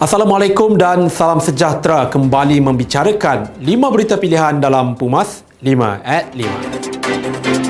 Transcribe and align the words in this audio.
Assalamualaikum 0.00 0.80
dan 0.80 1.12
salam 1.12 1.44
sejahtera 1.44 2.08
kembali 2.08 2.56
membicarakan 2.64 3.52
5 3.60 3.92
berita 3.92 4.16
pilihan 4.16 4.56
dalam 4.56 4.96
Pumas 4.96 5.44
5 5.60 6.00
at 6.00 6.32
5. 6.32 7.69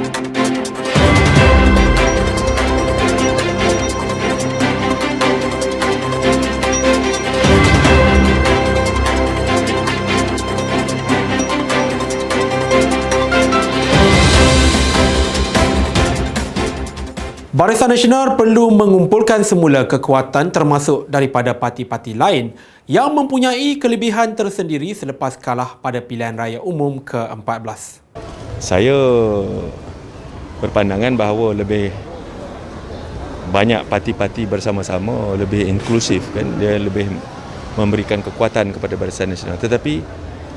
Barisan 17.60 17.92
Nasional 17.92 18.40
perlu 18.40 18.72
mengumpulkan 18.72 19.44
semula 19.44 19.84
kekuatan 19.84 20.48
termasuk 20.48 21.04
daripada 21.12 21.52
parti-parti 21.52 22.16
lain 22.16 22.56
yang 22.88 23.12
mempunyai 23.12 23.76
kelebihan 23.76 24.32
tersendiri 24.32 24.96
selepas 24.96 25.36
kalah 25.36 25.76
pada 25.76 26.00
pilihan 26.00 26.32
raya 26.32 26.64
umum 26.64 26.96
ke-14. 27.04 28.00
Saya 28.64 28.96
berpandangan 30.64 31.12
bahawa 31.20 31.52
lebih 31.52 31.92
banyak 33.52 33.84
parti-parti 33.92 34.48
bersama-sama 34.48 35.36
lebih 35.36 35.68
inklusif 35.68 36.32
kan 36.32 36.48
dia 36.56 36.80
lebih 36.80 37.12
memberikan 37.76 38.24
kekuatan 38.24 38.72
kepada 38.72 38.96
Barisan 38.96 39.36
Nasional 39.36 39.60
tetapi 39.60 40.00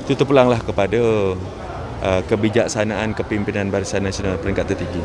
itu 0.08 0.12
terpulanglah 0.16 0.64
kepada 0.64 1.36
uh, 2.00 2.22
kebijaksanaan 2.24 3.12
kepimpinan 3.12 3.68
Barisan 3.68 4.08
Nasional 4.08 4.40
peringkat 4.40 4.72
tertinggi. 4.72 5.04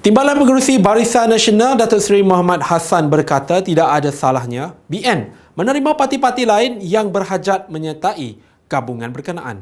Timbalan 0.00 0.32
Pengerusi 0.32 0.80
Barisan 0.80 1.28
Nasional 1.28 1.76
Datuk 1.76 2.00
Seri 2.00 2.24
Muhammad 2.24 2.64
Hassan 2.64 3.12
berkata 3.12 3.60
tidak 3.60 4.00
ada 4.00 4.08
salahnya 4.08 4.72
BN 4.88 5.28
menerima 5.52 5.92
parti-parti 5.92 6.48
lain 6.48 6.80
yang 6.80 7.12
berhajat 7.12 7.68
menyertai 7.68 8.40
gabungan 8.64 9.12
berkenaan. 9.12 9.60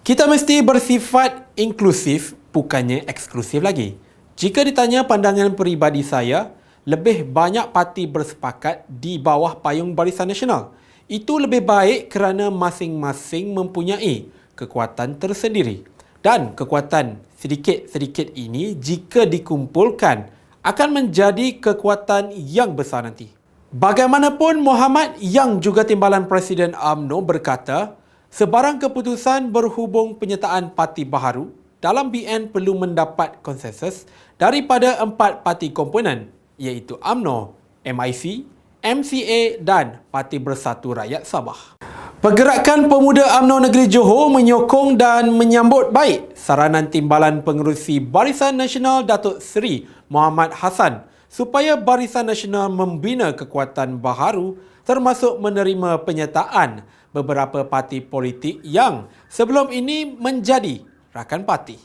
Kita 0.00 0.24
mesti 0.24 0.64
bersifat 0.64 1.52
inklusif 1.60 2.32
bukannya 2.48 3.04
eksklusif 3.04 3.60
lagi. 3.60 4.00
Jika 4.40 4.64
ditanya 4.64 5.04
pandangan 5.04 5.52
peribadi 5.52 6.00
saya, 6.00 6.56
lebih 6.88 7.28
banyak 7.28 7.68
parti 7.68 8.08
bersepakat 8.08 8.88
di 8.88 9.20
bawah 9.20 9.52
payung 9.60 9.92
Barisan 9.92 10.32
Nasional. 10.32 10.72
Itu 11.12 11.36
lebih 11.36 11.60
baik 11.60 12.08
kerana 12.08 12.48
masing-masing 12.48 13.52
mempunyai 13.52 14.32
kekuatan 14.56 15.20
tersendiri. 15.20 15.84
Dan 16.24 16.56
kekuatan 16.56 17.20
sedikit-sedikit 17.36 18.32
ini 18.32 18.72
jika 18.80 19.28
dikumpulkan 19.28 20.32
akan 20.64 20.88
menjadi 20.88 21.60
kekuatan 21.60 22.32
yang 22.32 22.72
besar 22.72 23.04
nanti. 23.04 23.28
Bagaimanapun 23.68 24.64
Muhammad 24.64 25.20
yang 25.20 25.60
juga 25.60 25.84
timbalan 25.84 26.24
Presiden 26.24 26.72
AMNO 26.72 27.20
berkata, 27.28 28.00
sebarang 28.32 28.80
keputusan 28.80 29.52
berhubung 29.52 30.16
penyertaan 30.16 30.72
parti 30.72 31.04
baharu 31.04 31.52
dalam 31.84 32.08
BN 32.08 32.48
perlu 32.48 32.72
mendapat 32.72 33.44
konsensus 33.44 34.08
daripada 34.40 35.04
empat 35.04 35.44
parti 35.44 35.76
komponen 35.76 36.32
iaitu 36.56 36.96
AMNO, 37.04 37.52
MIC, 37.84 38.48
MCA 38.80 39.60
dan 39.60 40.00
Parti 40.08 40.40
Bersatu 40.40 40.96
Rakyat 40.96 41.28
Sabah. 41.28 41.76
Pergerakan 42.24 42.88
Pemuda 42.88 43.36
UMNO 43.36 43.68
Negeri 43.68 43.84
Johor 43.84 44.32
menyokong 44.32 44.96
dan 44.96 45.28
menyambut 45.36 45.92
baik 45.92 46.32
saranan 46.32 46.88
Timbalan 46.88 47.44
Pengerusi 47.44 48.00
Barisan 48.00 48.56
Nasional 48.56 49.04
Datuk 49.04 49.44
Seri 49.44 49.84
Muhammad 50.08 50.56
Hassan 50.56 51.04
supaya 51.28 51.76
Barisan 51.76 52.24
Nasional 52.24 52.72
membina 52.72 53.36
kekuatan 53.36 54.00
baharu 54.00 54.56
termasuk 54.88 55.36
menerima 55.36 56.00
penyertaan 56.08 56.88
beberapa 57.12 57.60
parti 57.68 58.00
politik 58.00 58.64
yang 58.64 59.04
sebelum 59.28 59.68
ini 59.68 60.16
menjadi 60.16 60.80
rakan 61.12 61.44
parti. 61.44 61.76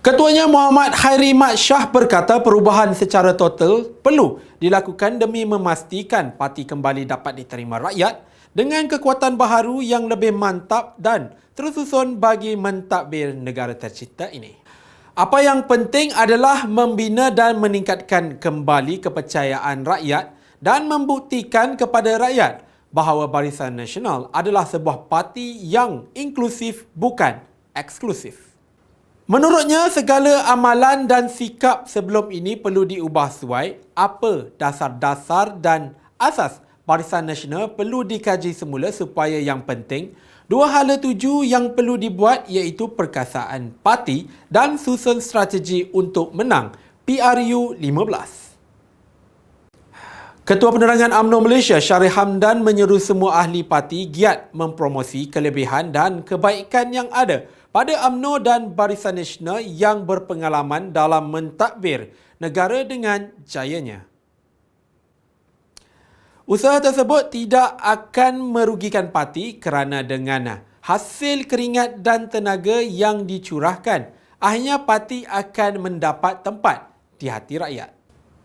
Ketuanya 0.00 0.48
Muhammad 0.48 0.96
Khairi 0.96 1.36
Mat 1.36 1.60
Shah 1.60 1.84
berkata 1.92 2.40
perubahan 2.40 2.96
secara 2.96 3.36
total 3.36 3.92
perlu 4.00 4.40
dilakukan 4.56 5.20
demi 5.20 5.44
memastikan 5.44 6.32
parti 6.32 6.64
kembali 6.64 7.04
dapat 7.04 7.44
diterima 7.44 7.76
rakyat 7.76 8.35
dengan 8.56 8.88
kekuatan 8.88 9.36
baharu 9.36 9.84
yang 9.84 10.08
lebih 10.08 10.32
mantap 10.32 10.96
dan 10.96 11.36
tersusun 11.52 12.16
bagi 12.16 12.56
mentadbir 12.56 13.36
negara 13.36 13.76
tercipta 13.76 14.32
ini. 14.32 14.56
Apa 15.12 15.44
yang 15.44 15.68
penting 15.68 16.08
adalah 16.16 16.64
membina 16.64 17.28
dan 17.28 17.60
meningkatkan 17.60 18.40
kembali 18.40 19.04
kepercayaan 19.04 19.84
rakyat 19.84 20.32
dan 20.64 20.88
membuktikan 20.88 21.76
kepada 21.76 22.16
rakyat 22.16 22.64
bahawa 22.88 23.28
Barisan 23.28 23.76
Nasional 23.76 24.32
adalah 24.32 24.64
sebuah 24.64 25.04
parti 25.04 25.60
yang 25.60 26.08
inklusif 26.16 26.88
bukan 26.96 27.44
eksklusif. 27.76 28.56
Menurutnya, 29.28 29.92
segala 29.92 30.48
amalan 30.48 31.04
dan 31.04 31.28
sikap 31.28 31.84
sebelum 31.90 32.32
ini 32.32 32.56
perlu 32.56 32.88
diubah 32.88 33.28
sesuai 33.28 33.92
apa 33.92 34.54
dasar-dasar 34.56 35.60
dan 35.60 35.92
asas 36.16 36.64
Barisan 36.86 37.26
Nasional 37.26 37.74
perlu 37.74 38.06
dikaji 38.06 38.54
semula 38.54 38.94
supaya 38.94 39.42
yang 39.42 39.66
penting 39.66 40.14
dua 40.46 40.70
hala 40.70 40.94
tuju 40.94 41.42
yang 41.42 41.74
perlu 41.74 41.98
dibuat 41.98 42.46
iaitu 42.46 42.94
perkasaan 42.94 43.74
parti 43.82 44.30
dan 44.46 44.78
susun 44.78 45.18
strategi 45.18 45.90
untuk 45.90 46.30
menang 46.30 46.70
PRU 47.02 47.74
15. 47.74 50.46
Ketua 50.46 50.70
Penerangan 50.70 51.10
UMNO 51.10 51.42
Malaysia 51.42 51.82
Syarif 51.82 52.14
Hamdan 52.14 52.62
menyeru 52.62 53.02
semua 53.02 53.42
ahli 53.42 53.66
parti 53.66 54.06
giat 54.06 54.54
mempromosi 54.54 55.26
kelebihan 55.26 55.90
dan 55.90 56.22
kebaikan 56.22 56.94
yang 56.94 57.10
ada 57.10 57.50
pada 57.74 58.06
UMNO 58.06 58.46
dan 58.46 58.70
Barisan 58.78 59.18
Nasional 59.18 59.58
yang 59.58 60.06
berpengalaman 60.06 60.94
dalam 60.94 61.34
mentadbir 61.34 62.14
negara 62.38 62.86
dengan 62.86 63.34
jayanya. 63.42 64.06
Usaha 66.46 66.78
tersebut 66.78 67.34
tidak 67.34 67.74
akan 67.82 68.38
merugikan 68.38 69.10
parti 69.10 69.58
kerana 69.58 70.06
dengan 70.06 70.62
hasil 70.78 71.42
keringat 71.50 72.06
dan 72.06 72.30
tenaga 72.30 72.78
yang 72.86 73.26
dicurahkan, 73.26 74.14
akhirnya 74.38 74.86
parti 74.86 75.26
akan 75.26 75.82
mendapat 75.82 76.46
tempat 76.46 76.86
di 77.18 77.26
hati 77.26 77.58
rakyat. 77.58 77.90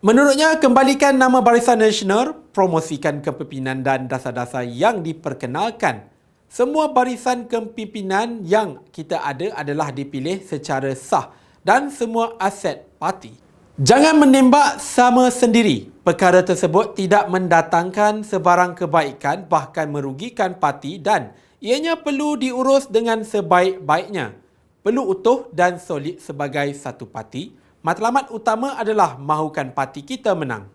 Menurutnya, 0.02 0.58
kembalikan 0.58 1.14
nama 1.14 1.46
Barisan 1.46 1.78
Nasional, 1.78 2.34
promosikan 2.50 3.22
kepimpinan 3.22 3.86
dan 3.86 4.10
dasar-dasar 4.10 4.66
yang 4.66 5.06
diperkenalkan. 5.06 6.10
Semua 6.50 6.90
barisan 6.90 7.46
kepimpinan 7.46 8.42
yang 8.42 8.82
kita 8.90 9.22
ada 9.22 9.54
adalah 9.54 9.94
dipilih 9.94 10.42
secara 10.42 10.90
sah 10.98 11.30
dan 11.62 11.94
semua 11.94 12.34
aset 12.42 12.82
parti. 12.98 13.51
Jangan 13.80 14.20
menembak 14.20 14.84
sama 14.84 15.32
sendiri 15.32 15.92
Perkara 16.02 16.42
tersebut 16.42 16.98
tidak 16.98 17.30
mendatangkan 17.30 18.26
sebarang 18.26 18.74
kebaikan 18.74 19.46
bahkan 19.46 19.86
merugikan 19.86 20.58
parti 20.58 20.98
dan 20.98 21.30
ianya 21.62 21.94
perlu 21.94 22.34
diurus 22.42 22.90
dengan 22.90 23.22
sebaik-baiknya. 23.22 24.34
Perlu 24.82 25.14
utuh 25.14 25.46
dan 25.54 25.78
solid 25.78 26.18
sebagai 26.18 26.74
satu 26.74 27.06
parti. 27.06 27.54
Matlamat 27.86 28.34
utama 28.34 28.82
adalah 28.82 29.14
mahukan 29.14 29.78
parti 29.78 30.02
kita 30.02 30.34
menang. 30.34 30.66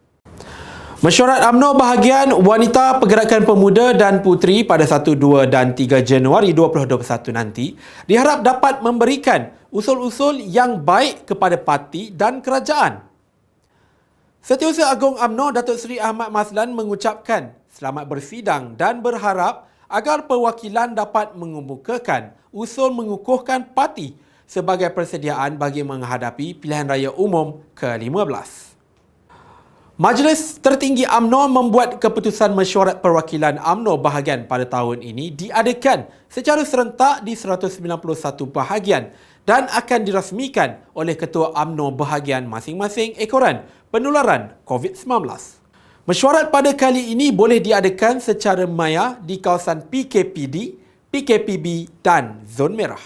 Mesyuarat 1.03 1.43
UMNO 1.43 1.75
bahagian 1.75 2.31
wanita 2.31 3.03
pergerakan 3.03 3.43
pemuda 3.43 3.99
dan 3.99 4.23
puteri 4.23 4.63
pada 4.63 4.87
1, 4.87 5.11
2 5.11 5.51
dan 5.51 5.75
3 5.75 6.07
Januari 6.07 6.55
2021 6.55 7.35
nanti 7.35 7.75
diharap 8.07 8.47
dapat 8.47 8.79
memberikan 8.79 9.51
usul-usul 9.77 10.41
yang 10.41 10.81
baik 10.81 11.29
kepada 11.29 11.61
parti 11.61 12.09
dan 12.09 12.41
kerajaan 12.41 13.05
Setiausaha 14.41 14.89
Agung 14.89 15.21
UMNO 15.21 15.53
Datuk 15.53 15.77
Seri 15.77 16.01
Ahmad 16.01 16.33
Maslan 16.33 16.73
mengucapkan 16.73 17.53
selamat 17.69 18.09
bersidang 18.09 18.73
dan 18.79 19.05
berharap 19.05 19.69
agar 19.91 20.25
perwakilan 20.25 20.97
dapat 20.97 21.37
mengemukakan 21.37 22.33
usul 22.55 22.95
mengukuhkan 22.95 23.69
parti 23.77 24.17
sebagai 24.47 24.89
persediaan 24.95 25.59
bagi 25.59 25.83
menghadapi 25.83 26.57
pilihan 26.63 26.87
raya 26.87 27.11
umum 27.11 27.59
ke-15. 27.75 28.79
Majlis 29.99 30.63
Tertinggi 30.63 31.09
UMNO 31.09 31.51
membuat 31.51 31.99
keputusan 31.99 32.55
mesyuarat 32.55 33.03
perwakilan 33.03 33.59
UMNO 33.59 33.99
bahagian 33.99 34.47
pada 34.47 34.63
tahun 34.63 35.03
ini 35.03 35.35
diadakan 35.35 36.07
secara 36.31 36.63
serentak 36.63 37.27
di 37.27 37.35
191 37.35 37.91
bahagian 38.47 39.11
dan 39.47 39.71
akan 39.71 40.03
dirasmikan 40.03 40.83
oleh 40.93 41.15
Ketua 41.15 41.55
AMNO 41.55 41.95
bahagian 41.95 42.51
masing-masing 42.51 43.15
ekoran 43.17 43.63
penularan 43.95 44.59
COVID-19. 44.67 45.07
Mesyuarat 46.07 46.51
pada 46.51 46.75
kali 46.75 47.15
ini 47.15 47.31
boleh 47.31 47.63
diadakan 47.63 48.19
secara 48.19 48.67
maya 48.67 49.19
di 49.23 49.39
kawasan 49.39 49.87
PKPD, 49.87 50.75
PKPB 51.11 51.89
dan 52.03 52.43
Zon 52.47 52.75
Merah. 52.75 53.01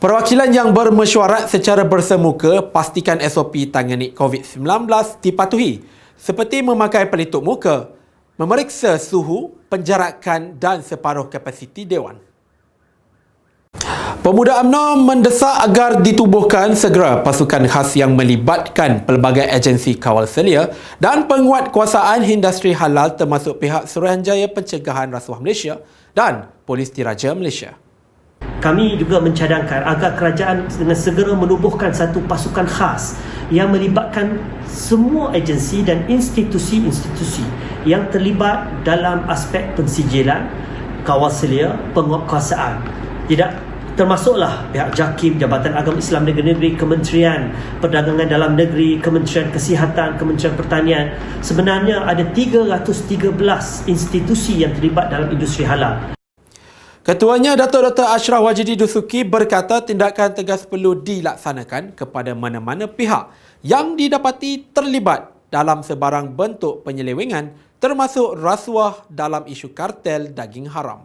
Perwakilan 0.00 0.48
yang 0.48 0.72
bermesyuarat 0.72 1.50
secara 1.52 1.84
bersemuka 1.84 2.64
pastikan 2.72 3.20
SOP 3.20 3.68
tangani 3.68 4.16
COVID-19 4.16 4.88
dipatuhi 5.20 5.84
seperti 6.16 6.64
memakai 6.64 7.04
pelitup 7.10 7.44
muka, 7.44 7.92
memeriksa 8.40 8.96
suhu, 8.96 9.52
penjarakan 9.68 10.56
dan 10.56 10.80
separuh 10.80 11.28
kapasiti 11.28 11.84
Dewan. 11.84 12.29
Pemuda 14.20 14.60
UMNO 14.60 15.00
mendesak 15.08 15.64
agar 15.64 16.04
ditubuhkan 16.04 16.76
segera 16.76 17.24
pasukan 17.24 17.64
khas 17.64 17.96
yang 17.96 18.12
melibatkan 18.12 19.00
pelbagai 19.08 19.48
agensi 19.48 19.96
kawal 19.96 20.28
selia 20.28 20.68
dan 21.00 21.24
penguat 21.24 21.72
kuasaan 21.72 22.20
industri 22.28 22.76
halal 22.76 23.16
termasuk 23.16 23.56
pihak 23.56 23.88
Suruhanjaya 23.88 24.44
Pencegahan 24.52 25.08
Rasuah 25.08 25.40
Malaysia 25.40 25.80
dan 26.12 26.52
Polis 26.68 26.92
Diraja 26.92 27.32
Malaysia. 27.32 27.80
Kami 28.60 29.00
juga 29.00 29.24
mencadangkan 29.24 29.88
agar 29.88 30.12
kerajaan 30.12 30.68
dengan 30.68 31.00
segera 31.00 31.32
menubuhkan 31.32 31.88
satu 31.88 32.20
pasukan 32.28 32.68
khas 32.68 33.16
yang 33.48 33.72
melibatkan 33.72 34.36
semua 34.68 35.32
agensi 35.32 35.80
dan 35.80 36.04
institusi-institusi 36.12 37.48
yang 37.88 38.04
terlibat 38.12 38.68
dalam 38.84 39.24
aspek 39.32 39.72
pensijilan, 39.80 40.44
kawal 41.08 41.32
selia, 41.32 41.72
penguatkuasaan. 41.96 42.84
Tidak 43.24 43.69
termasuklah 44.00 44.64
pihak 44.72 44.96
JAKIM, 44.96 45.36
Jabatan 45.36 45.76
Agama 45.76 46.00
Islam 46.00 46.24
Negeri-Negeri, 46.24 46.72
Kementerian 46.72 47.52
Perdagangan 47.84 48.32
Dalam 48.32 48.56
Negeri, 48.56 48.96
Kementerian 48.96 49.52
Kesihatan, 49.52 50.16
Kementerian 50.16 50.56
Pertanian. 50.56 51.12
Sebenarnya 51.44 52.08
ada 52.08 52.24
313 52.24 53.36
institusi 53.84 54.64
yang 54.64 54.72
terlibat 54.72 55.12
dalam 55.12 55.28
industri 55.28 55.68
halal. 55.68 56.16
Ketuanya 57.04 57.52
Datuk 57.60 57.92
Dr. 57.92 58.08
Ashraf 58.08 58.40
Wajidi 58.40 58.80
Dusuki 58.80 59.20
berkata 59.20 59.84
tindakan 59.84 60.32
tegas 60.32 60.64
perlu 60.64 60.96
dilaksanakan 60.96 61.92
kepada 61.92 62.32
mana-mana 62.32 62.88
pihak 62.88 63.28
yang 63.60 64.00
didapati 64.00 64.72
terlibat 64.72 65.28
dalam 65.52 65.84
sebarang 65.84 66.32
bentuk 66.32 66.88
penyelewengan 66.88 67.52
termasuk 67.76 68.32
rasuah 68.32 69.04
dalam 69.12 69.44
isu 69.44 69.76
kartel 69.76 70.32
daging 70.32 70.72
haram. 70.72 71.04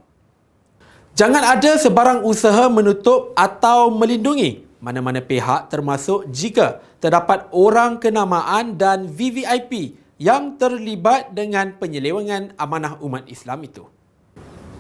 Jangan 1.16 1.48
ada 1.48 1.80
sebarang 1.80 2.28
usaha 2.28 2.68
menutup 2.68 3.32
atau 3.40 3.88
melindungi 3.88 4.68
mana-mana 4.84 5.24
pihak 5.24 5.72
termasuk 5.72 6.28
jika 6.28 6.84
terdapat 7.00 7.48
orang 7.56 8.04
kenamaan 8.04 8.76
dan 8.76 9.08
VVIP 9.08 9.96
yang 10.20 10.60
terlibat 10.60 11.32
dengan 11.32 11.72
penyelewengan 11.80 12.60
amanah 12.60 13.00
umat 13.00 13.32
Islam 13.32 13.64
itu. 13.64 13.88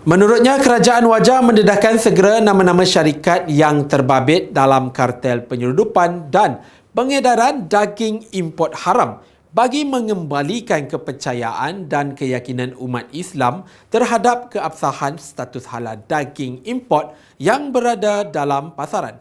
Menurutnya, 0.03 0.59
kerajaan 0.59 1.07
wajar 1.07 1.39
mendedahkan 1.39 2.03
segera 2.03 2.43
nama-nama 2.43 2.83
syarikat 2.83 3.47
yang 3.47 3.87
terbabit 3.87 4.51
dalam 4.51 4.91
kartel 4.91 5.39
penyeludupan 5.47 6.35
dan 6.35 6.59
pengedaran 6.91 7.71
daging 7.71 8.27
import 8.35 8.75
haram 8.83 9.23
bagi 9.55 9.87
mengembalikan 9.87 10.83
kepercayaan 10.83 11.87
dan 11.87 12.11
keyakinan 12.11 12.75
umat 12.75 13.07
Islam 13.15 13.63
terhadap 13.87 14.51
keabsahan 14.51 15.15
status 15.15 15.71
halal 15.71 15.95
daging 16.11 16.59
import 16.67 17.15
yang 17.39 17.71
berada 17.71 18.27
dalam 18.27 18.75
pasaran. 18.75 19.15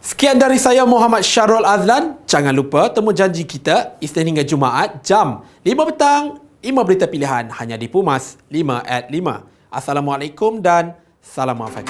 Sekian 0.00 0.40
dari 0.40 0.56
saya 0.56 0.88
Muhammad 0.88 1.20
Syarul 1.20 1.64
Azlan. 1.64 2.24
Jangan 2.24 2.56
lupa 2.56 2.88
temu 2.88 3.12
janji 3.12 3.44
kita 3.44 4.00
Isnin 4.00 4.32
hingga 4.32 4.44
Jumaat 4.48 5.04
jam 5.04 5.44
5 5.60 5.88
petang 5.92 6.40
5 6.64 6.86
berita 6.88 7.04
pilihan 7.04 7.52
hanya 7.60 7.76
di 7.76 7.88
Pumas 7.92 8.40
5 8.48 8.80
at 8.80 9.12
5. 9.12 9.44
Assalamualaikum 9.68 10.64
dan 10.64 10.96
salam 11.20 11.60
maafkan. 11.60 11.84